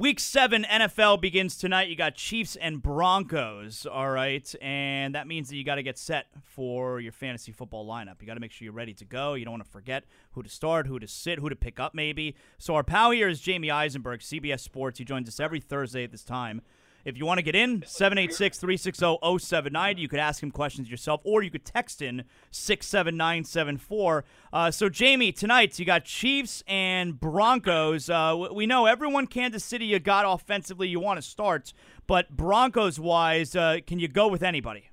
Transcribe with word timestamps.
Week 0.00 0.18
seven 0.18 0.64
NFL 0.64 1.20
begins 1.20 1.58
tonight. 1.58 1.90
You 1.90 1.94
got 1.94 2.14
Chiefs 2.14 2.56
and 2.56 2.82
Broncos, 2.82 3.84
all 3.84 4.08
right, 4.08 4.54
and 4.62 5.14
that 5.14 5.26
means 5.26 5.50
that 5.50 5.56
you 5.56 5.62
got 5.62 5.74
to 5.74 5.82
get 5.82 5.98
set 5.98 6.28
for 6.42 7.00
your 7.00 7.12
fantasy 7.12 7.52
football 7.52 7.86
lineup. 7.86 8.14
You 8.22 8.26
got 8.26 8.32
to 8.32 8.40
make 8.40 8.50
sure 8.50 8.64
you're 8.64 8.72
ready 8.72 8.94
to 8.94 9.04
go. 9.04 9.34
You 9.34 9.44
don't 9.44 9.52
want 9.52 9.64
to 9.66 9.70
forget 9.70 10.04
who 10.32 10.42
to 10.42 10.48
start, 10.48 10.86
who 10.86 10.98
to 10.98 11.06
sit, 11.06 11.38
who 11.38 11.50
to 11.50 11.54
pick 11.54 11.78
up, 11.78 11.94
maybe. 11.94 12.34
So 12.56 12.76
our 12.76 12.82
pal 12.82 13.10
here 13.10 13.28
is 13.28 13.42
Jamey 13.42 13.70
Eisenberg, 13.70 14.20
CBS 14.20 14.60
Sports. 14.60 14.98
He 14.98 15.04
joins 15.04 15.28
us 15.28 15.38
every 15.38 15.60
Thursday 15.60 16.04
at 16.04 16.12
this 16.12 16.24
time. 16.24 16.62
If 17.04 17.16
you 17.16 17.24
want 17.24 17.38
to 17.38 17.42
get 17.42 17.54
in, 17.54 17.82
786 17.86 18.58
360 18.58 19.18
0790. 19.22 20.02
You 20.02 20.08
could 20.08 20.18
ask 20.18 20.42
him 20.42 20.50
questions 20.50 20.90
yourself, 20.90 21.20
or 21.24 21.42
you 21.42 21.50
could 21.50 21.64
text 21.64 22.02
in 22.02 22.24
67974. 22.50 24.24
Uh, 24.52 24.70
so, 24.70 24.88
Jamey, 24.88 25.34
tonight 25.34 25.78
you 25.78 25.84
got 25.84 26.04
Chiefs 26.04 26.62
and 26.66 27.18
Broncos. 27.18 28.10
Uh, 28.10 28.48
we 28.52 28.66
know 28.66 28.86
everyone 28.86 29.26
Kansas 29.26 29.64
City 29.64 29.86
you 29.86 29.98
got 29.98 30.24
offensively 30.26 30.88
you 30.88 31.00
want 31.00 31.18
to 31.18 31.22
start, 31.22 31.72
but 32.06 32.36
Broncos 32.36 33.00
wise, 33.00 33.56
uh, 33.56 33.78
can 33.86 33.98
you 33.98 34.08
go 34.08 34.28
with 34.28 34.42
anybody? 34.42 34.90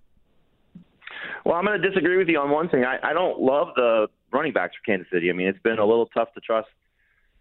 Well, 1.46 1.56
I'm 1.56 1.66
going 1.66 1.82
to 1.82 1.90
disagree 1.90 2.18
with 2.18 2.28
you 2.28 2.40
on 2.40 2.50
one 2.50 2.70
thing. 2.70 2.84
I, 2.84 2.98
I 3.02 3.14
don't 3.14 3.40
love 3.40 3.70
the 3.76 4.08
running 4.32 4.54
backs 4.54 4.76
for 4.76 4.92
Kansas 4.92 5.08
City. 5.12 5.30
I 5.30 5.34
mean, 5.34 5.48
it's 5.48 5.62
been 5.62 5.80
a 5.80 5.86
little 5.86 6.08
tough 6.08 6.34
to 6.34 6.42
trust 6.42 6.68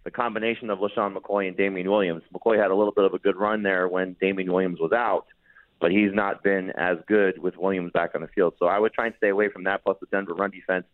the 0.07 0.11
combination 0.13 0.71
of 0.71 0.79
LeSean 0.79 1.17
McCoy 1.17 1.49
and 1.49 1.57
Damien 1.57 1.91
Williams. 1.91 2.23
McCoy 2.33 2.63
had 2.63 2.71
a 2.71 2.77
little 2.77 2.93
bit 2.93 3.05
of 3.05 3.13
a 3.13 3.19
good 3.19 3.35
run 3.35 3.65
there 3.65 3.89
when 3.89 4.15
Damien 4.21 4.53
Williams 4.53 4.79
was 4.79 4.93
out, 4.93 5.27
but 5.81 5.91
he's 5.91 6.15
not 6.15 6.45
been 6.45 6.71
as 6.79 6.97
good 7.09 7.39
with 7.39 7.57
Williams 7.57 7.91
back 7.91 8.13
on 8.15 8.21
the 8.21 8.29
field. 8.29 8.55
So 8.61 8.67
I 8.67 8.79
would 8.79 8.93
try 8.93 9.07
and 9.07 9.15
stay 9.17 9.31
away 9.31 9.49
from 9.51 9.65
that. 9.65 9.83
Plus 9.83 9.97
the 10.01 10.07
Denver 10.07 10.33
run 10.33 10.53
defense, 10.53 10.85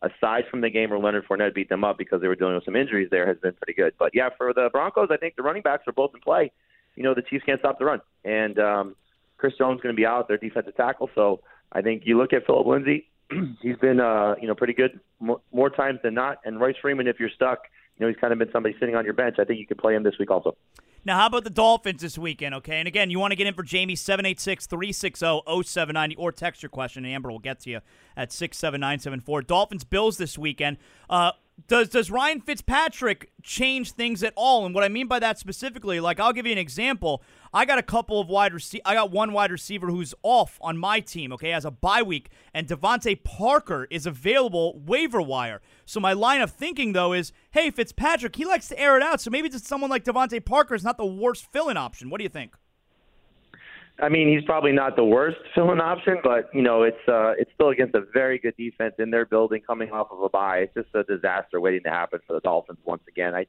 aside 0.00 0.44
from 0.50 0.62
the 0.62 0.70
game 0.70 0.88
where 0.88 0.98
Leonard 0.98 1.28
Fournette 1.28 1.54
beat 1.54 1.68
them 1.68 1.84
up 1.84 1.98
because 1.98 2.22
they 2.22 2.28
were 2.28 2.34
dealing 2.34 2.54
with 2.54 2.64
some 2.64 2.74
injuries 2.74 3.08
there, 3.10 3.26
has 3.26 3.36
been 3.42 3.52
pretty 3.52 3.74
good. 3.74 3.92
But 3.98 4.12
yeah, 4.14 4.30
for 4.38 4.54
the 4.54 4.70
Broncos, 4.72 5.08
I 5.10 5.18
think 5.18 5.36
the 5.36 5.42
running 5.42 5.62
backs 5.62 5.82
are 5.86 5.92
both 5.92 6.12
in 6.14 6.22
play. 6.22 6.50
You 6.96 7.02
know, 7.02 7.12
the 7.12 7.22
Chiefs 7.22 7.44
can't 7.44 7.60
stop 7.60 7.78
the 7.78 7.84
run, 7.84 8.00
and 8.24 8.58
um, 8.58 8.96
Chris 9.36 9.52
Jones 9.58 9.80
is 9.80 9.82
going 9.82 9.94
to 9.94 10.00
be 10.00 10.06
out, 10.06 10.28
their 10.28 10.38
defensive 10.38 10.76
tackle. 10.76 11.10
So 11.14 11.40
I 11.72 11.82
think 11.82 12.04
you 12.06 12.16
look 12.16 12.32
at 12.32 12.46
Phillip 12.46 12.66
Lindsay. 12.66 13.10
he's 13.60 13.76
been, 13.76 14.00
uh, 14.00 14.34
you 14.40 14.48
know, 14.48 14.54
pretty 14.54 14.72
good 14.72 14.98
more 15.52 15.68
times 15.68 16.00
than 16.02 16.14
not. 16.14 16.38
And 16.46 16.58
Royce 16.58 16.76
Freeman, 16.80 17.06
if 17.06 17.20
you're 17.20 17.28
stuck– 17.28 17.64
know, 18.02 18.08
he's 18.08 18.16
kind 18.18 18.32
of 18.32 18.38
been 18.38 18.50
somebody 18.52 18.74
sitting 18.78 18.94
on 18.94 19.04
your 19.04 19.14
bench. 19.14 19.36
I 19.38 19.44
think 19.44 19.58
you 19.58 19.66
could 19.66 19.78
play 19.78 19.94
him 19.94 20.02
this 20.02 20.18
week 20.18 20.30
also. 20.30 20.56
Now, 21.04 21.18
how 21.18 21.26
about 21.26 21.42
the 21.42 21.50
Dolphins 21.50 22.00
this 22.00 22.16
weekend, 22.16 22.54
okay? 22.56 22.78
And 22.78 22.86
again, 22.86 23.10
you 23.10 23.18
want 23.18 23.32
to 23.32 23.36
get 23.36 23.48
in 23.48 23.54
for 23.54 23.64
Jamey, 23.64 23.98
786 23.98 24.66
360 24.66 25.42
0790, 25.64 26.16
or 26.16 26.30
text 26.30 26.62
your 26.62 26.70
question, 26.70 27.04
and 27.04 27.12
Amber 27.12 27.30
will 27.30 27.40
get 27.40 27.60
to 27.60 27.70
you 27.70 27.80
at 28.16 28.30
67974. 28.32 29.42
Dolphins 29.42 29.82
Bills 29.82 30.16
this 30.16 30.38
weekend. 30.38 30.78
Uh, 31.10 31.32
does 31.68 31.88
does 31.88 32.10
Ryan 32.10 32.40
Fitzpatrick 32.40 33.32
change 33.42 33.92
things 33.92 34.22
at 34.22 34.32
all? 34.36 34.64
And 34.66 34.74
what 34.74 34.84
I 34.84 34.88
mean 34.88 35.06
by 35.06 35.18
that 35.18 35.38
specifically, 35.38 36.00
like 36.00 36.20
I'll 36.20 36.32
give 36.32 36.46
you 36.46 36.52
an 36.52 36.58
example. 36.58 37.22
I 37.52 37.64
got 37.64 37.78
a 37.78 37.82
couple 37.82 38.20
of 38.20 38.28
wide 38.28 38.54
receiver. 38.54 38.82
I 38.84 38.94
got 38.94 39.10
one 39.10 39.32
wide 39.32 39.50
receiver 39.50 39.88
who's 39.88 40.14
off 40.22 40.58
on 40.60 40.78
my 40.78 41.00
team. 41.00 41.32
Okay, 41.32 41.52
as 41.52 41.64
a 41.64 41.70
bye 41.70 42.02
week, 42.02 42.30
and 42.54 42.66
DeVante 42.66 43.22
Parker 43.22 43.86
is 43.90 44.06
available 44.06 44.80
waiver 44.84 45.20
wire. 45.20 45.60
So 45.84 46.00
my 46.00 46.12
line 46.12 46.40
of 46.40 46.50
thinking 46.50 46.92
though 46.92 47.12
is, 47.12 47.32
hey 47.50 47.70
Fitzpatrick, 47.70 48.36
he 48.36 48.44
likes 48.44 48.68
to 48.68 48.78
air 48.78 48.96
it 48.96 49.02
out. 49.02 49.20
So 49.20 49.30
maybe 49.30 49.48
just 49.48 49.66
someone 49.66 49.90
like 49.90 50.04
DeVante 50.04 50.44
Parker 50.44 50.74
is 50.74 50.84
not 50.84 50.96
the 50.96 51.06
worst 51.06 51.50
fill-in 51.52 51.76
option. 51.76 52.10
What 52.10 52.18
do 52.18 52.24
you 52.24 52.30
think? 52.30 52.56
I 54.02 54.08
mean, 54.08 54.28
he's 54.28 54.44
probably 54.44 54.72
not 54.72 54.96
the 54.96 55.04
worst 55.04 55.38
fill-in 55.54 55.80
option, 55.80 56.16
but 56.24 56.50
you 56.52 56.60
know, 56.60 56.82
it's 56.82 57.08
uh, 57.08 57.32
it's 57.38 57.50
still 57.54 57.68
against 57.68 57.94
a 57.94 58.02
very 58.12 58.38
good 58.38 58.56
defense 58.56 58.94
in 58.98 59.10
their 59.10 59.24
building, 59.24 59.62
coming 59.64 59.92
off 59.92 60.08
of 60.10 60.20
a 60.20 60.28
bye. 60.28 60.58
It's 60.58 60.74
just 60.74 60.88
a 60.94 61.04
disaster 61.04 61.60
waiting 61.60 61.84
to 61.84 61.90
happen 61.90 62.18
for 62.26 62.32
the 62.34 62.40
Dolphins 62.40 62.80
once 62.84 63.02
again. 63.08 63.34
I, 63.34 63.46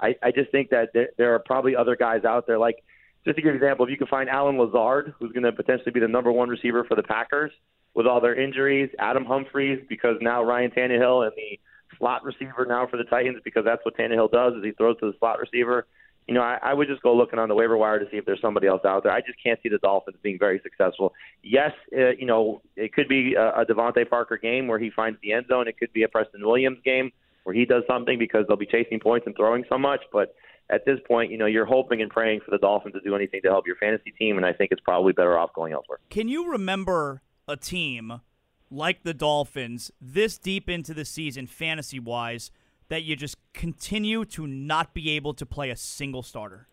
I, 0.00 0.14
I 0.22 0.30
just 0.30 0.52
think 0.52 0.70
that 0.70 0.90
there, 0.94 1.08
there 1.18 1.34
are 1.34 1.40
probably 1.40 1.74
other 1.74 1.96
guys 1.96 2.24
out 2.24 2.46
there. 2.46 2.58
Like, 2.58 2.84
just 3.24 3.36
to 3.36 3.42
give 3.42 3.46
you 3.46 3.50
an 3.50 3.56
example, 3.56 3.84
if 3.84 3.90
you 3.90 3.96
can 3.96 4.06
find 4.06 4.28
Allen 4.28 4.56
Lazard, 4.56 5.12
who's 5.18 5.32
going 5.32 5.42
to 5.42 5.52
potentially 5.52 5.90
be 5.90 5.98
the 5.98 6.06
number 6.06 6.30
one 6.30 6.48
receiver 6.48 6.84
for 6.84 6.94
the 6.94 7.02
Packers 7.02 7.50
with 7.94 8.06
all 8.06 8.20
their 8.20 8.40
injuries, 8.40 8.90
Adam 9.00 9.24
Humphries, 9.24 9.84
because 9.88 10.16
now 10.20 10.44
Ryan 10.44 10.70
Tannehill 10.70 11.24
and 11.24 11.32
the 11.34 11.58
slot 11.98 12.22
receiver 12.24 12.64
now 12.68 12.86
for 12.86 12.96
the 12.96 13.04
Titans, 13.04 13.40
because 13.42 13.64
that's 13.64 13.84
what 13.84 13.96
Tannehill 13.96 14.30
does 14.30 14.54
is 14.54 14.62
he 14.62 14.70
throws 14.72 14.96
to 15.00 15.06
the 15.06 15.18
slot 15.18 15.40
receiver 15.40 15.86
you 16.26 16.34
know, 16.34 16.42
I, 16.42 16.58
I 16.62 16.74
would 16.74 16.88
just 16.88 17.02
go 17.02 17.14
looking 17.14 17.38
on 17.38 17.48
the 17.48 17.54
waiver 17.54 17.76
wire 17.76 17.98
to 17.98 18.04
see 18.10 18.16
if 18.16 18.24
there's 18.24 18.40
somebody 18.40 18.66
else 18.66 18.84
out 18.84 19.04
there. 19.04 19.12
I 19.12 19.20
just 19.20 19.42
can't 19.42 19.60
see 19.62 19.68
the 19.68 19.78
Dolphins 19.78 20.16
being 20.22 20.38
very 20.38 20.60
successful. 20.62 21.14
Yes, 21.42 21.72
uh, 21.96 22.10
you 22.18 22.26
know, 22.26 22.62
it 22.74 22.92
could 22.92 23.08
be 23.08 23.34
a, 23.34 23.60
a 23.60 23.66
DeVante 23.66 24.08
Parker 24.08 24.36
game 24.36 24.66
where 24.66 24.78
he 24.78 24.90
finds 24.90 25.20
the 25.22 25.32
end 25.32 25.46
zone. 25.48 25.68
It 25.68 25.78
could 25.78 25.92
be 25.92 26.02
a 26.02 26.08
Preston 26.08 26.44
Williams 26.44 26.78
game 26.84 27.12
where 27.44 27.54
he 27.54 27.64
does 27.64 27.84
something 27.88 28.18
because 28.18 28.44
they'll 28.48 28.56
be 28.56 28.66
chasing 28.66 28.98
points 28.98 29.26
and 29.26 29.36
throwing 29.36 29.64
so 29.68 29.78
much. 29.78 30.00
But 30.12 30.34
at 30.68 30.84
this 30.84 30.98
point, 31.06 31.30
you 31.30 31.38
know, 31.38 31.46
you're 31.46 31.64
hoping 31.64 32.02
and 32.02 32.10
praying 32.10 32.40
for 32.44 32.50
the 32.50 32.58
Dolphins 32.58 32.94
to 32.94 33.00
do 33.00 33.14
anything 33.14 33.40
to 33.42 33.48
help 33.48 33.66
your 33.66 33.76
fantasy 33.76 34.10
team, 34.18 34.36
and 34.36 34.44
I 34.44 34.52
think 34.52 34.72
it's 34.72 34.80
probably 34.80 35.12
better 35.12 35.38
off 35.38 35.52
going 35.54 35.72
elsewhere. 35.72 35.98
Can 36.10 36.28
you 36.28 36.50
remember 36.50 37.22
a 37.46 37.56
team 37.56 38.20
like 38.68 39.04
the 39.04 39.14
Dolphins 39.14 39.92
this 40.00 40.38
deep 40.38 40.68
into 40.68 40.92
the 40.92 41.04
season, 41.04 41.46
fantasy 41.46 42.00
wise? 42.00 42.50
That 42.88 43.02
you 43.02 43.16
just 43.16 43.36
continue 43.52 44.24
to 44.26 44.46
not 44.46 44.94
be 44.94 45.10
able 45.10 45.34
to 45.34 45.46
play 45.46 45.70
a 45.70 45.76
single 45.76 46.22
starter? 46.22 46.68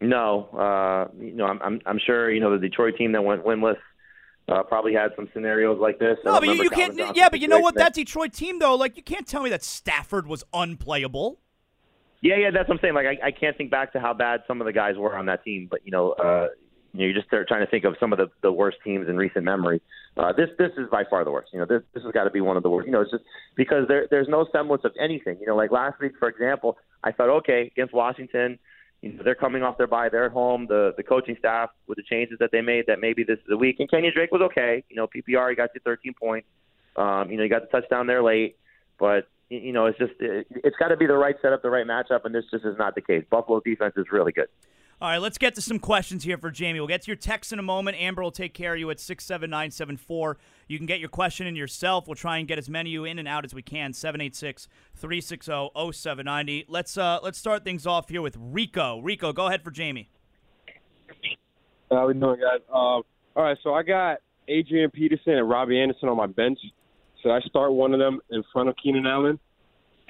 No, 0.00 0.46
uh, 0.56 1.08
you 1.18 1.32
know, 1.32 1.46
I'm, 1.46 1.60
I'm, 1.62 1.80
I'm 1.84 1.98
sure 2.04 2.30
you 2.30 2.40
know 2.40 2.50
the 2.52 2.68
Detroit 2.68 2.96
team 2.96 3.12
that 3.12 3.22
went 3.22 3.44
winless 3.44 3.76
uh, 4.48 4.62
probably 4.62 4.92
had 4.94 5.12
some 5.14 5.28
scenarios 5.32 5.78
like 5.78 5.98
this. 5.98 6.18
No, 6.24 6.40
but 6.40 6.48
you, 6.48 6.54
you 6.54 6.70
can't. 6.70 6.98
Yeah, 7.14 7.28
but 7.28 7.40
you 7.40 7.48
know 7.48 7.60
what? 7.60 7.74
That 7.74 7.94
Detroit 7.94 8.32
team, 8.32 8.58
though, 8.58 8.74
like 8.74 8.96
you 8.96 9.02
can't 9.02 9.26
tell 9.26 9.42
me 9.42 9.50
that 9.50 9.62
Stafford 9.62 10.26
was 10.26 10.42
unplayable. 10.52 11.38
Yeah, 12.22 12.36
yeah, 12.36 12.50
that's 12.50 12.68
what 12.68 12.74
I'm 12.74 12.80
saying. 12.82 12.94
Like 12.94 13.06
I, 13.06 13.28
I 13.28 13.30
can't 13.30 13.56
think 13.56 13.70
back 13.70 13.92
to 13.92 14.00
how 14.00 14.12
bad 14.12 14.42
some 14.46 14.60
of 14.60 14.66
the 14.66 14.72
guys 14.72 14.96
were 14.96 15.16
on 15.16 15.26
that 15.26 15.44
team, 15.44 15.68
but 15.70 15.80
you 15.84 15.92
know, 15.92 16.12
uh, 16.12 16.48
you 16.92 17.00
know, 17.00 17.06
you 17.06 17.14
just 17.14 17.28
start 17.28 17.48
trying 17.48 17.64
to 17.64 17.70
think 17.70 17.84
of 17.84 17.96
some 18.00 18.12
of 18.12 18.18
the, 18.18 18.28
the 18.42 18.52
worst 18.52 18.78
teams 18.84 19.08
in 19.08 19.16
recent 19.16 19.44
memory. 19.44 19.80
Uh, 20.16 20.32
this 20.32 20.48
this 20.58 20.72
is 20.76 20.88
by 20.90 21.04
far 21.08 21.24
the 21.24 21.30
worst. 21.30 21.50
You 21.52 21.60
know, 21.60 21.66
this 21.66 21.82
this 21.94 22.02
has 22.02 22.12
got 22.12 22.24
to 22.24 22.30
be 22.30 22.40
one 22.40 22.56
of 22.56 22.62
the 22.62 22.70
worst. 22.70 22.86
You 22.86 22.92
know, 22.92 23.00
it's 23.00 23.10
just 23.10 23.24
because 23.56 23.86
there 23.88 24.06
there's 24.10 24.28
no 24.28 24.46
semblance 24.52 24.84
of 24.84 24.92
anything. 25.00 25.38
You 25.40 25.46
know, 25.46 25.56
like 25.56 25.70
last 25.70 26.00
week, 26.00 26.12
for 26.18 26.28
example, 26.28 26.78
I 27.04 27.12
thought, 27.12 27.30
okay, 27.38 27.70
against 27.72 27.94
Washington, 27.94 28.58
you 29.02 29.12
know, 29.12 29.22
they're 29.22 29.34
coming 29.34 29.62
off 29.62 29.78
their 29.78 29.86
bye, 29.86 30.08
they're 30.08 30.26
at 30.26 30.32
home. 30.32 30.66
The 30.68 30.92
the 30.96 31.02
coaching 31.02 31.36
staff 31.38 31.70
with 31.86 31.96
the 31.96 32.02
changes 32.02 32.38
that 32.40 32.50
they 32.52 32.60
made, 32.60 32.86
that 32.88 33.00
maybe 33.00 33.22
this 33.22 33.38
is 33.38 33.52
a 33.52 33.56
week. 33.56 33.76
And 33.78 33.90
Kenyan 33.90 34.12
Drake 34.12 34.32
was 34.32 34.42
okay. 34.42 34.84
You 34.90 34.96
know, 34.96 35.06
PPR, 35.06 35.50
he 35.50 35.56
got 35.56 35.70
you 35.74 35.80
13 35.84 36.12
points. 36.14 36.48
Um, 36.96 37.30
you 37.30 37.36
know, 37.36 37.44
he 37.44 37.48
got 37.48 37.62
the 37.62 37.80
touchdown 37.80 38.06
there 38.06 38.22
late, 38.22 38.56
but 38.98 39.28
you 39.48 39.72
know, 39.72 39.86
it's 39.86 39.98
just 39.98 40.12
it, 40.20 40.46
it's 40.50 40.76
got 40.76 40.88
to 40.88 40.96
be 40.96 41.06
the 41.06 41.16
right 41.16 41.36
setup, 41.40 41.62
the 41.62 41.70
right 41.70 41.86
matchup, 41.86 42.24
and 42.24 42.34
this 42.34 42.44
just 42.50 42.64
is 42.64 42.76
not 42.78 42.94
the 42.94 43.00
case. 43.00 43.24
Buffalo's 43.30 43.62
defense 43.64 43.94
is 43.96 44.06
really 44.12 44.32
good. 44.32 44.48
All 45.02 45.08
right, 45.08 45.16
let's 45.16 45.38
get 45.38 45.54
to 45.54 45.62
some 45.62 45.78
questions 45.78 46.24
here 46.24 46.36
for 46.36 46.50
Jamey. 46.50 46.74
We'll 46.74 46.86
get 46.86 47.00
to 47.02 47.06
your 47.06 47.16
text 47.16 47.54
in 47.54 47.58
a 47.58 47.62
moment. 47.62 47.96
Amber 47.98 48.22
will 48.22 48.30
take 48.30 48.52
care 48.52 48.74
of 48.74 48.78
you 48.78 48.90
at 48.90 49.00
67974. 49.00 50.36
You 50.68 50.76
can 50.76 50.86
get 50.86 51.00
your 51.00 51.08
question 51.08 51.46
in 51.46 51.56
yourself. 51.56 52.06
We'll 52.06 52.16
try 52.16 52.36
and 52.36 52.46
get 52.46 52.58
as 52.58 52.68
many 52.68 52.90
of 52.90 52.92
you 52.92 53.06
in 53.06 53.18
and 53.18 53.26
out 53.26 53.46
as 53.46 53.54
we 53.54 53.62
can. 53.62 53.92
786-360-0790. 53.92 56.66
Let's 56.68 56.98
uh 56.98 57.18
let's 57.22 57.38
start 57.38 57.64
things 57.64 57.86
off 57.86 58.10
here 58.10 58.20
with 58.20 58.36
Rico. 58.38 59.00
Rico, 59.00 59.32
go 59.32 59.46
ahead 59.46 59.64
for 59.64 59.70
Jamey. 59.70 60.08
How 61.90 62.06
we 62.06 62.12
doing, 62.12 62.38
guys? 62.38 62.60
Um, 62.68 63.02
all 63.34 63.36
right, 63.36 63.56
so 63.62 63.72
I 63.72 63.82
got 63.82 64.18
Adrian 64.48 64.90
Peterson 64.90 65.32
and 65.32 65.48
Robbie 65.48 65.80
Anderson 65.80 66.10
on 66.10 66.18
my 66.18 66.26
bench. 66.26 66.58
Should 67.22 67.34
I 67.34 67.40
start 67.40 67.72
one 67.72 67.94
of 67.94 68.00
them 68.00 68.20
in 68.28 68.44
front 68.52 68.68
of 68.68 68.76
Keenan 68.76 69.06
Allen? 69.06 69.38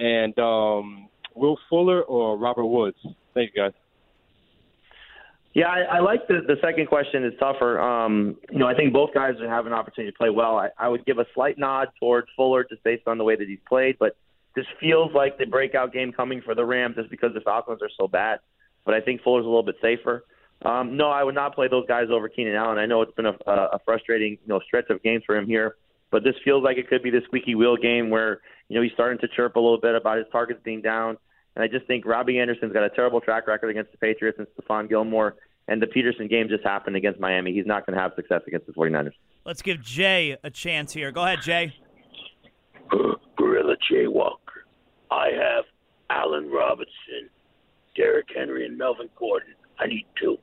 And 0.00 0.36
um, 0.40 1.08
Will 1.36 1.56
Fuller 1.68 2.02
or 2.02 2.36
Robert 2.36 2.66
Woods? 2.66 2.98
Thank 3.34 3.52
you, 3.54 3.62
guys. 3.62 3.72
Yeah, 5.52 5.66
I, 5.66 5.96
I 5.96 6.00
like 6.00 6.28
the 6.28 6.40
the 6.46 6.56
second 6.62 6.86
question 6.86 7.24
is 7.24 7.32
tougher. 7.40 7.80
Um, 7.80 8.36
you 8.52 8.58
know, 8.58 8.68
I 8.68 8.74
think 8.74 8.92
both 8.92 9.12
guys 9.12 9.34
have 9.40 9.66
an 9.66 9.72
opportunity 9.72 10.12
to 10.12 10.16
play 10.16 10.30
well. 10.30 10.56
I, 10.56 10.68
I 10.78 10.88
would 10.88 11.04
give 11.04 11.18
a 11.18 11.26
slight 11.34 11.58
nod 11.58 11.88
towards 11.98 12.28
Fuller 12.36 12.64
just 12.64 12.84
based 12.84 13.08
on 13.08 13.18
the 13.18 13.24
way 13.24 13.34
that 13.34 13.48
he's 13.48 13.58
played, 13.68 13.96
but 13.98 14.16
this 14.54 14.66
feels 14.78 15.12
like 15.12 15.38
the 15.38 15.46
breakout 15.46 15.92
game 15.92 16.12
coming 16.12 16.40
for 16.44 16.54
the 16.54 16.64
Rams 16.64 16.96
just 16.96 17.10
because 17.10 17.34
the 17.34 17.40
Falcons 17.40 17.82
are 17.82 17.90
so 17.98 18.06
bad. 18.06 18.38
But 18.84 18.94
I 18.94 19.00
think 19.00 19.22
Fuller's 19.22 19.44
a 19.44 19.48
little 19.48 19.64
bit 19.64 19.76
safer. 19.82 20.24
Um, 20.62 20.96
no, 20.96 21.10
I 21.10 21.24
would 21.24 21.34
not 21.34 21.54
play 21.54 21.68
those 21.68 21.86
guys 21.86 22.06
over 22.12 22.28
Keenan 22.28 22.54
Allen. 22.54 22.78
I 22.78 22.86
know 22.86 23.02
it's 23.02 23.14
been 23.14 23.26
a, 23.26 23.34
a 23.46 23.78
frustrating, 23.84 24.32
you 24.32 24.48
know, 24.48 24.60
stretch 24.66 24.90
of 24.90 25.02
games 25.02 25.24
for 25.26 25.36
him 25.36 25.46
here, 25.46 25.76
but 26.10 26.22
this 26.22 26.34
feels 26.44 26.62
like 26.62 26.76
it 26.76 26.88
could 26.88 27.02
be 27.02 27.10
the 27.10 27.22
squeaky 27.24 27.54
wheel 27.54 27.76
game 27.76 28.10
where 28.10 28.40
you 28.68 28.76
know 28.76 28.82
he's 28.82 28.92
starting 28.92 29.18
to 29.20 29.28
chirp 29.34 29.56
a 29.56 29.60
little 29.60 29.80
bit 29.80 29.94
about 29.94 30.18
his 30.18 30.26
targets 30.30 30.60
being 30.62 30.82
down 30.82 31.16
And 31.56 31.64
I 31.64 31.68
just 31.68 31.86
think 31.86 32.06
Robbie 32.06 32.38
Anderson's 32.38 32.72
got 32.72 32.84
a 32.84 32.90
terrible 32.90 33.20
track 33.20 33.46
record 33.46 33.70
against 33.70 33.92
the 33.92 33.98
Patriots 33.98 34.38
and 34.38 34.46
Stephon 34.48 34.88
Gilmore. 34.88 35.36
And 35.68 35.80
the 35.80 35.86
Peterson 35.86 36.26
game 36.26 36.48
just 36.48 36.64
happened 36.64 36.96
against 36.96 37.20
Miami. 37.20 37.52
He's 37.52 37.66
not 37.66 37.86
going 37.86 37.96
to 37.96 38.02
have 38.02 38.12
success 38.16 38.42
against 38.46 38.66
the 38.66 38.72
49ers. 38.72 39.12
Let's 39.44 39.62
give 39.62 39.80
Jay 39.80 40.36
a 40.42 40.50
chance 40.50 40.92
here. 40.92 41.12
Go 41.12 41.24
ahead, 41.24 41.40
Jay. 41.42 41.74
Gorilla 43.36 43.76
Jay 43.88 44.06
Walker. 44.06 44.66
I 45.10 45.28
have 45.28 45.64
Allen 46.10 46.50
Robinson, 46.50 47.30
Derrick 47.96 48.28
Henry, 48.34 48.66
and 48.66 48.76
Melvin 48.76 49.08
Gordon. 49.16 49.54
I 49.78 49.86
need 49.86 50.06
two. 50.20 50.36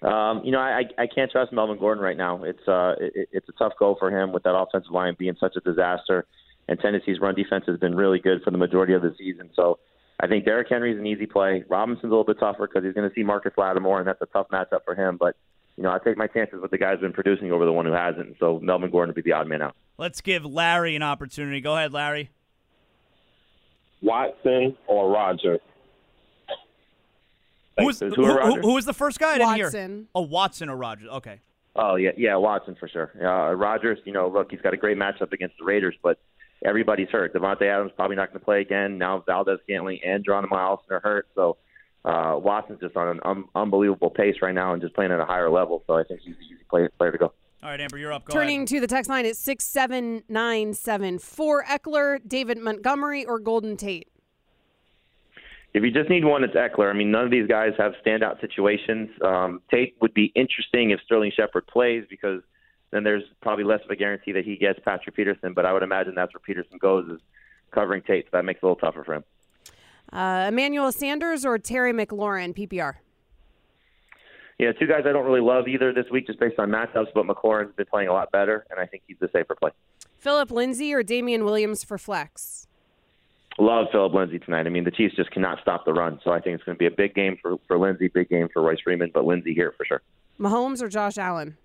um, 0.03 0.43
you 0.45 0.53
know, 0.53 0.59
I 0.59 0.85
I 0.99 1.07
can't 1.07 1.31
trust 1.31 1.53
Melvin 1.53 1.79
Gordon 1.79 2.03
right 2.03 2.17
now. 2.17 2.43
It's 2.43 2.67
uh 2.67 2.95
it, 3.01 3.29
it's 3.33 3.49
a 3.49 3.53
tough 3.53 3.75
go 3.79 3.97
for 3.99 4.11
him 4.11 4.33
with 4.33 4.43
that 4.45 4.57
offensive 4.57 4.93
line 4.93 5.15
being 5.19 5.37
such 5.39 5.57
a 5.57 5.61
disaster, 5.61 6.27
and 6.69 6.79
Tennessee's 6.79 7.19
run 7.21 7.35
defense 7.35 7.65
has 7.67 7.79
been 7.79 7.95
really 7.97 8.19
good 8.19 8.43
for 8.43 8.51
the 8.51 8.59
majority 8.59 8.93
of 8.93 9.03
the 9.03 9.15
season. 9.19 9.51
So 9.57 9.79
I 10.21 10.27
think 10.27 10.45
Derrick 10.45 10.69
Henry's 10.69 10.99
an 10.99 11.07
easy 11.07 11.27
play. 11.27 11.65
Robinson's 11.69 12.05
a 12.05 12.09
little 12.09 12.25
bit 12.25 12.39
tougher 12.39 12.67
because 12.67 12.85
he's 12.85 12.95
going 12.95 13.09
to 13.09 13.15
see 13.15 13.23
Marcus 13.23 13.53
Lattimore, 13.57 13.99
and 14.01 14.07
that's 14.09 14.21
a 14.23 14.27
tough 14.27 14.49
matchup 14.53 14.85
for 14.85 14.95
him. 14.95 15.17
But 15.19 15.37
you 15.77 15.83
know, 15.85 15.91
I 15.91 15.99
take 16.05 16.17
my 16.17 16.27
chances 16.27 16.61
with 16.61 16.71
the 16.73 16.79
guys 16.79 16.95
who've 16.95 17.03
been 17.03 17.13
producing 17.13 17.53
over 17.53 17.65
the 17.65 17.73
one 17.73 17.87
who 17.87 17.93
hasn't. 17.93 18.37
So 18.41 18.59
Melvin 18.61 18.91
Gordon 18.91 19.15
would 19.15 19.23
be 19.23 19.29
the 19.31 19.33
odd 19.37 19.47
man 19.49 19.63
out. 19.63 19.77
Let's 19.97 20.21
give 20.21 20.45
Larry 20.45 20.95
an 20.97 21.03
opportunity. 21.03 21.61
Go 21.61 21.77
ahead, 21.77 21.93
Larry. 21.93 22.31
Watson 24.03 24.77
or 24.87 25.11
Roger? 25.11 25.59
Who 27.79 27.87
was, 27.87 28.01
Who- 28.01 28.11
who, 28.11 28.25
who 28.27 28.61
who- 28.61 28.75
was 28.75 28.85
the 28.85 28.93
first 28.95 29.19
guy? 29.21 29.35
I 29.35 29.39
didn't 29.39 29.55
hear. 29.55 29.65
Watson. 29.67 30.09
Oh, 30.15 30.23
Watson 30.23 30.69
or 30.69 30.77
Rodgers. 30.77 31.09
Okay. 31.09 31.41
Oh 31.77 31.95
yeah, 31.95 32.11
yeah, 32.17 32.35
Watson 32.37 32.75
for 32.79 32.89
sure. 32.89 33.13
Uh, 33.25 33.55
Rodgers, 33.55 33.99
you 34.05 34.13
know, 34.13 34.29
look, 34.29 34.51
he's 34.51 34.61
got 34.61 34.75
a 34.75 34.77
great 34.77 34.97
matchup 34.99 35.33
against 35.33 35.57
the 35.59 35.65
Raiders, 35.65 35.95
but 36.03 36.19
everybody's 36.65 37.09
hurt. 37.09 37.35
Davante 37.35 37.63
Adams 37.63 37.93
probably 37.97 38.17
not 38.17 38.29
going 38.31 38.39
to 38.41 38.45
play 38.45 38.61
again. 38.61 38.99
Now 38.99 39.23
Valdes-Scantling 39.27 40.01
and 40.05 40.25
Geronimo 40.25 40.57
Allison 40.57 40.93
are 40.93 41.01
hurt, 41.01 41.29
so 41.35 41.57
uh, 42.05 42.37
Watson's 42.39 42.81
just 42.81 42.97
on 42.97 43.09
an 43.09 43.21
un- 43.25 43.45
unbelievable 43.55 44.11
pace 44.11 44.37
right 44.43 44.55
now 44.55 44.73
and 44.73 44.83
just 44.83 44.95
playing 44.95 45.13
at 45.13 45.21
a 45.21 45.25
higher 45.25 45.51
level. 45.51 45.83
So 45.87 45.95
I 45.95 46.05
think 46.05 46.21
he's 46.21 46.35
an 46.37 46.43
easy 46.45 46.65
play- 46.69 46.89
player 46.99 47.13
to 47.13 47.19
go. 47.19 47.33
All 47.61 47.71
right, 47.71 47.81
Amber, 47.81 47.99
you're 47.99 48.13
up. 48.13 48.25
Go 48.25 48.35
Turning 48.35 48.59
ahead. 48.61 48.69
to 48.69 48.79
the 48.81 48.87
text 48.87 49.11
line 49.11 49.27
at 49.27 49.37
67974 49.37 51.65
Ekeler, 51.65 52.21
David 52.27 52.57
Montgomery, 52.59 53.27
or 53.27 53.41
Golden 53.41 53.77
Tate. 53.77 54.07
If 55.75 55.83
you 55.83 55.91
just 55.91 56.09
need 56.09 56.25
one, 56.25 56.45
it's 56.45 56.55
Ekeler. 56.55 56.89
I 56.89 56.93
mean, 56.97 57.11
none 57.11 57.25
of 57.25 57.33
these 57.33 57.49
guys 57.49 57.73
have 57.79 57.95
standout 58.05 58.41
situations. 58.41 59.11
Um, 59.23 59.61
Tate 59.71 59.97
would 60.01 60.15
be 60.15 60.31
interesting 60.35 60.91
if 60.91 61.01
Sterling 61.05 61.33
Shepard 61.37 61.67
plays 61.67 62.05
because 62.09 62.43
then 62.91 63.05
there's 63.05 63.25
probably 63.43 63.65
less 63.65 63.81
of 63.85 63.91
a 63.91 63.97
guarantee 63.97 64.33
that 64.33 64.45
he 64.45 64.57
gets 64.57 64.79
Patrick 64.85 65.15
Peterson. 65.17 65.53
But 65.55 65.67
I 65.67 65.73
would 65.73 65.83
imagine 65.83 66.15
that's 66.15 66.33
where 66.35 66.41
Peterson 66.41 66.79
goes 66.79 67.09
is 67.11 67.21
covering 67.71 68.03
Tate, 68.03 68.25
so 68.27 68.31
that 68.33 68.45
makes 68.45 68.59
it 68.59 68.67
a 68.67 68.69
little 68.69 68.81
tougher 68.81 69.05
for 69.05 69.15
him. 69.15 69.25
Uh, 70.13 70.47
Emmanuel 70.49 70.91
Sanders 70.91 71.45
or 71.45 71.59
Terry 71.59 71.93
McLaurin, 71.93 72.57
PPR. 72.57 72.95
Yeah, 74.59 74.73
two 74.73 74.87
guys 74.87 75.03
I 75.07 75.13
don't 75.13 75.25
really 75.25 75.41
love 75.41 75.69
either 75.69 75.93
this 75.93 76.07
week 76.11 76.27
just 76.27 76.41
based 76.41 76.59
on 76.59 76.71
matchups, 76.71 77.09
but 77.15 77.27
McLaurin's 77.27 77.75
been 77.77 77.87
playing 77.87 78.09
a 78.09 78.13
lot 78.13 78.33
better, 78.33 78.67
and 78.71 78.81
I 78.81 78.87
think 78.87 79.05
he's 79.07 79.19
the 79.21 79.29
safer 79.33 79.55
play. 79.55 79.71
Phillip 80.19 80.51
Lindsay 80.51 80.93
or 80.93 81.05
Damien 81.05 81.45
Williams 81.45 81.85
for 81.85 81.97
flex. 81.97 82.67
Love 83.61 83.87
Phillip 83.93 84.15
Lindsay 84.15 84.39
tonight. 84.41 84.67
I 84.67 84.71
mean, 84.71 84.85
the 84.85 84.91
Chiefs 84.91 85.15
just 85.15 85.31
cannot 85.31 85.59
stop 85.63 85.85
the 85.85 85.93
run, 85.93 86.21
so 86.25 86.33
I 86.33 86.41
think 86.41 86.57
it's 86.57 86.65
going 86.65 86.77
to 86.77 86.79
be 86.79 86.87
a 86.87 86.91
big 86.91 87.15
game 87.15 87.37
for, 87.41 87.57
for 87.69 87.79
Lindsay, 87.79 88.09
big 88.09 88.29
game 88.29 88.49
for 88.53 88.63
Royce 88.63 88.79
Freeman, 88.83 89.11
but 89.15 89.25
Lindsay 89.25 89.55
here 89.55 89.75
for 89.77 89.85
sure. 89.85 90.03
Mahomes 90.41 90.83
or 90.83 90.89
Josh 90.89 91.19
Allen. 91.19 91.57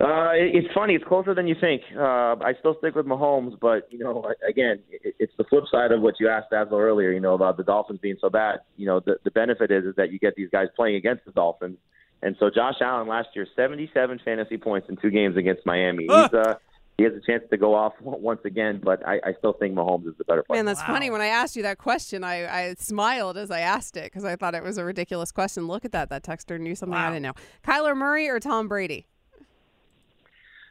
Uh, 0.00 0.30
it, 0.32 0.54
it's 0.54 0.74
funny. 0.74 0.94
It's 0.94 1.04
closer 1.04 1.34
than 1.34 1.48
you 1.48 1.56
think. 1.60 1.82
Uh, 1.96 2.36
I 2.40 2.54
still 2.60 2.76
stick 2.78 2.94
with 2.94 3.06
Mahomes, 3.06 3.58
but 3.60 3.88
you 3.90 3.98
know, 3.98 4.30
again, 4.48 4.80
it, 4.90 5.16
it's 5.18 5.32
the 5.36 5.44
flip 5.44 5.64
side 5.70 5.90
of 5.90 6.00
what 6.00 6.14
you 6.20 6.28
asked 6.28 6.50
Dazzle 6.50 6.78
earlier. 6.78 7.10
You 7.10 7.20
know 7.20 7.34
about 7.34 7.56
the 7.56 7.64
Dolphins 7.64 7.98
being 8.00 8.16
so 8.20 8.30
bad. 8.30 8.60
You 8.76 8.86
know, 8.86 9.00
the 9.00 9.16
the 9.24 9.32
benefit 9.32 9.70
is 9.72 9.84
is 9.84 9.96
that 9.96 10.12
you 10.12 10.18
get 10.18 10.36
these 10.36 10.50
guys 10.50 10.68
playing 10.76 10.96
against 10.96 11.24
the 11.24 11.32
Dolphins, 11.32 11.78
and 12.22 12.36
so 12.38 12.48
Josh 12.48 12.76
Allen 12.80 13.08
last 13.08 13.28
year, 13.34 13.46
seventy-seven 13.56 14.20
fantasy 14.24 14.56
points 14.56 14.88
in 14.88 14.96
two 14.98 15.10
games 15.10 15.36
against 15.36 15.66
Miami. 15.66 16.04
He's 16.04 16.32
uh, 16.32 16.54
he 16.96 17.04
has 17.04 17.12
a 17.14 17.20
chance 17.20 17.44
to 17.50 17.56
go 17.56 17.74
off 17.74 17.94
once 18.00 18.40
again, 18.44 18.80
but 18.84 19.06
I, 19.06 19.20
I 19.24 19.32
still 19.38 19.52
think 19.52 19.74
Mahomes 19.74 20.08
is 20.08 20.14
the 20.18 20.24
better 20.24 20.42
player. 20.42 20.58
Man, 20.58 20.66
that's 20.66 20.82
funny. 20.82 21.10
When 21.10 21.20
I 21.20 21.26
asked 21.26 21.54
you 21.54 21.62
that 21.62 21.78
question, 21.78 22.24
I, 22.24 22.46
I 22.46 22.74
smiled 22.74 23.36
as 23.36 23.52
I 23.52 23.60
asked 23.60 23.96
it 23.96 24.04
because 24.04 24.24
I 24.24 24.34
thought 24.34 24.56
it 24.56 24.64
was 24.64 24.78
a 24.78 24.84
ridiculous 24.84 25.30
question. 25.30 25.68
Look 25.68 25.84
at 25.84 25.92
that. 25.92 26.08
That 26.10 26.24
texter 26.24 26.58
knew 26.58 26.74
something 26.74 26.98
I 26.98 27.08
didn't 27.10 27.22
know. 27.22 27.34
Kyler 27.64 27.96
Murray 27.96 28.28
or 28.28 28.40
Tom 28.40 28.66
Brady? 28.66 29.06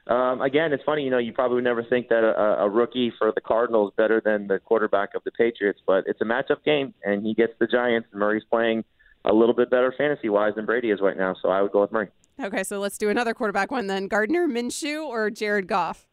Um, 0.08 0.42
again, 0.42 0.72
it's 0.72 0.84
funny. 0.84 1.04
You 1.04 1.10
know, 1.10 1.18
you 1.18 1.34
probably 1.34 1.56
would 1.56 1.64
never 1.66 1.84
think 1.84 2.08
that 2.10 2.24
a, 2.24 2.64
a 2.64 2.70
rookie 2.70 3.12
for 3.18 3.32
the 3.34 3.42
Cardinals 3.42 3.92
is 3.92 3.96
better 3.98 4.22
than 4.24 4.48
the 4.48 4.60
quarterback 4.60 5.16
of 5.16 5.24
the 5.26 5.32
Patriots, 5.32 5.82
but 5.86 6.06
it's 6.08 6.22
a 6.22 6.26
matchup 6.26 6.64
game, 6.64 6.94
and 7.04 7.26
he 7.26 7.34
gets 7.34 7.54
the 7.60 7.68
Giants. 7.68 8.08
and 8.12 8.20
Murray's 8.20 8.44
playing 8.50 8.86
a 9.26 9.34
little 9.34 9.54
bit 9.54 9.70
better 9.70 9.94
fantasy 9.98 10.30
wise 10.30 10.56
than 10.56 10.66
Brady 10.66 10.92
is 10.92 11.02
right 11.02 11.18
now, 11.18 11.36
so 11.42 11.50
I 11.50 11.62
would 11.62 11.72
go 11.72 11.82
with 11.82 11.92
Murray. 11.92 12.08
Okay, 12.42 12.64
so 12.64 12.80
let's 12.80 12.98
do 12.98 13.10
another 13.10 13.34
quarterback 13.34 13.72
one 13.72 13.88
then. 13.88 14.08
Gardner 14.08 14.48
Minshew 14.48 15.06
or 15.06 15.30
Jared 15.30 15.68
Goff? 15.68 16.08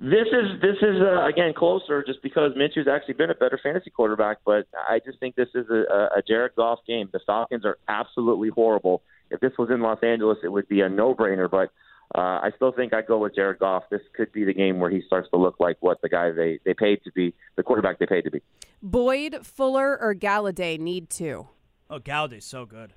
This 0.00 0.26
is 0.26 0.60
this 0.60 0.76
is 0.82 1.00
uh, 1.00 1.24
again 1.26 1.54
closer 1.56 2.02
just 2.02 2.20
because 2.24 2.50
Minshew's 2.56 2.88
actually 2.88 3.14
been 3.14 3.30
a 3.30 3.36
better 3.36 3.58
fantasy 3.62 3.88
quarterback, 3.88 4.38
but 4.44 4.66
I 4.74 4.98
just 4.98 5.20
think 5.20 5.36
this 5.36 5.50
is 5.54 5.70
a, 5.70 6.08
a 6.16 6.22
Jared 6.26 6.56
Goff 6.56 6.80
game. 6.88 7.08
The 7.12 7.20
Falcons 7.24 7.64
are 7.64 7.78
absolutely 7.88 8.48
horrible. 8.48 9.02
If 9.30 9.38
this 9.38 9.52
was 9.56 9.70
in 9.70 9.80
Los 9.80 10.02
Angeles, 10.02 10.38
it 10.42 10.48
would 10.48 10.68
be 10.68 10.80
a 10.80 10.88
no-brainer, 10.88 11.48
but 11.48 11.70
uh, 12.14 12.40
I 12.42 12.50
still 12.56 12.72
think 12.72 12.92
I'd 12.92 13.06
go 13.06 13.18
with 13.18 13.34
Jared 13.34 13.58
Goff. 13.58 13.84
This 13.90 14.02
could 14.14 14.32
be 14.32 14.44
the 14.44 14.52
game 14.52 14.78
where 14.78 14.90
he 14.90 15.02
starts 15.06 15.28
to 15.30 15.36
look 15.36 15.56
like 15.58 15.76
what 15.80 16.00
the 16.02 16.08
guy 16.08 16.30
they 16.30 16.58
they 16.64 16.74
paid 16.74 17.02
to 17.04 17.12
be, 17.12 17.34
the 17.56 17.62
quarterback 17.62 17.98
they 17.98 18.06
paid 18.06 18.22
to 18.22 18.30
be. 18.30 18.40
Boyd, 18.82 19.46
Fuller, 19.46 19.98
or 20.00 20.14
Golladay 20.14 20.78
need 20.78 21.08
to? 21.10 21.48
Oh, 21.88 21.98
Golladay's 22.00 22.44
so 22.44 22.66
good. 22.66 22.92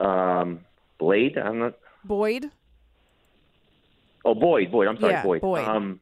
Um, 0.00 0.60
Blade, 0.98 1.38
I'm 1.38 1.58
not. 1.58 1.74
Boyd? 2.04 2.50
Oh, 4.24 4.34
Boyd, 4.34 4.70
Boyd. 4.70 4.88
I'm 4.88 4.98
sorry, 4.98 5.12
Yeah, 5.12 5.22
Boyd. 5.22 5.40
Boyd. 5.40 5.64
Um, 5.66 6.00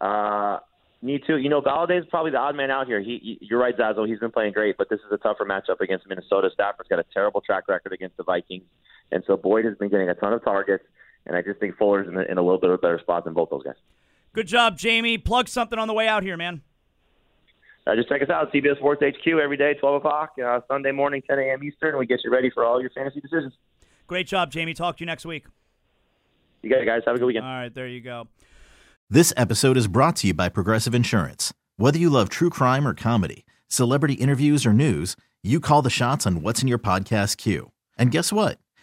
uh, 0.00 0.58
need 1.02 1.22
to. 1.26 1.36
You 1.36 1.48
know, 1.48 1.60
Golladay's 1.60 2.06
probably 2.08 2.30
the 2.32 2.38
odd 2.38 2.56
man 2.56 2.70
out 2.70 2.86
here. 2.86 3.00
He, 3.00 3.18
he, 3.22 3.46
you're 3.46 3.60
right, 3.60 3.76
Zazo. 3.76 4.08
He's 4.08 4.18
been 4.18 4.32
playing 4.32 4.52
great, 4.52 4.76
but 4.76 4.88
this 4.88 5.00
is 5.00 5.12
a 5.12 5.18
tougher 5.18 5.44
matchup 5.44 5.80
against 5.80 6.08
Minnesota. 6.08 6.50
Stafford's 6.52 6.88
got 6.88 6.98
a 6.98 7.04
terrible 7.12 7.40
track 7.40 7.68
record 7.68 7.92
against 7.92 8.16
the 8.16 8.24
Vikings, 8.24 8.64
and 9.12 9.22
so 9.26 9.36
Boyd 9.36 9.64
has 9.64 9.76
been 9.76 9.88
getting 9.88 10.08
a 10.08 10.14
ton 10.14 10.32
of 10.32 10.44
targets. 10.44 10.84
And 11.26 11.36
I 11.36 11.42
just 11.42 11.60
think 11.60 11.76
Fuller's 11.76 12.08
in 12.08 12.16
a, 12.16 12.22
in 12.22 12.38
a 12.38 12.42
little 12.42 12.58
bit 12.58 12.70
of 12.70 12.74
a 12.74 12.78
better 12.78 12.98
spot 12.98 13.24
than 13.24 13.34
both 13.34 13.50
those 13.50 13.62
guys. 13.62 13.74
Good 14.32 14.46
job, 14.46 14.78
Jamey. 14.78 15.22
Plug 15.22 15.48
something 15.48 15.78
on 15.78 15.86
the 15.88 15.94
way 15.94 16.08
out 16.08 16.22
here, 16.22 16.36
man. 16.36 16.62
Uh, 17.86 17.94
just 17.96 18.08
check 18.08 18.22
us 18.22 18.30
out, 18.30 18.52
CBS 18.52 18.76
Sports 18.76 19.02
HQ 19.02 19.26
every 19.26 19.56
day, 19.56 19.74
12 19.74 19.96
o'clock, 19.96 20.32
uh, 20.44 20.60
Sunday 20.68 20.92
morning, 20.92 21.22
10 21.28 21.38
a.m. 21.38 21.64
Eastern, 21.64 21.98
we 21.98 22.06
get 22.06 22.20
you 22.22 22.30
ready 22.30 22.50
for 22.50 22.64
all 22.64 22.80
your 22.80 22.90
fantasy 22.90 23.20
decisions. 23.20 23.52
Great 24.06 24.26
job, 24.26 24.52
Jamey. 24.52 24.74
Talk 24.74 24.98
to 24.98 25.00
you 25.00 25.06
next 25.06 25.24
week. 25.24 25.46
You 26.62 26.70
guys, 26.70 26.84
guys 26.84 27.02
have 27.06 27.16
a 27.16 27.18
good 27.18 27.26
weekend. 27.26 27.46
All 27.46 27.52
right, 27.52 27.74
there 27.74 27.88
you 27.88 28.00
go. 28.00 28.28
This 29.08 29.32
episode 29.36 29.76
is 29.76 29.88
brought 29.88 30.16
to 30.16 30.28
you 30.28 30.34
by 30.34 30.48
Progressive 30.48 30.94
Insurance. 30.94 31.52
Whether 31.78 31.98
you 31.98 32.10
love 32.10 32.28
true 32.28 32.50
crime 32.50 32.86
or 32.86 32.94
comedy, 32.94 33.46
celebrity 33.66 34.14
interviews 34.14 34.66
or 34.66 34.72
news, 34.72 35.16
you 35.42 35.58
call 35.58 35.80
the 35.82 35.90
shots 35.90 36.26
on 36.26 36.42
what's 36.42 36.60
in 36.60 36.68
your 36.68 36.78
podcast 36.78 37.38
queue. 37.38 37.72
And 37.96 38.10
guess 38.10 38.32
what? 38.32 38.58